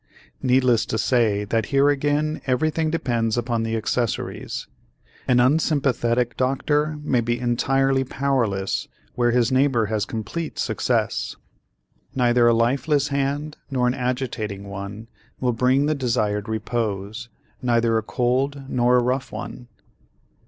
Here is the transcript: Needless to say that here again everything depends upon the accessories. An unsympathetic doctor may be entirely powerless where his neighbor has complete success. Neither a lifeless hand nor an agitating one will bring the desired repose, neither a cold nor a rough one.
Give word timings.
Needless 0.41 0.87
to 0.87 0.97
say 0.97 1.43
that 1.43 1.67
here 1.67 1.89
again 1.89 2.41
everything 2.47 2.89
depends 2.89 3.37
upon 3.37 3.61
the 3.61 3.77
accessories. 3.77 4.65
An 5.27 5.39
unsympathetic 5.39 6.35
doctor 6.37 6.97
may 7.03 7.21
be 7.21 7.37
entirely 7.39 8.03
powerless 8.03 8.87
where 9.13 9.29
his 9.29 9.51
neighbor 9.51 9.85
has 9.93 10.05
complete 10.05 10.57
success. 10.57 11.35
Neither 12.15 12.47
a 12.47 12.53
lifeless 12.55 13.09
hand 13.09 13.57
nor 13.69 13.85
an 13.85 13.93
agitating 13.93 14.63
one 14.67 15.07
will 15.39 15.53
bring 15.53 15.85
the 15.85 15.93
desired 15.93 16.49
repose, 16.49 17.29
neither 17.61 17.95
a 17.95 18.01
cold 18.01 18.63
nor 18.67 18.97
a 18.97 19.03
rough 19.03 19.31
one. 19.31 19.67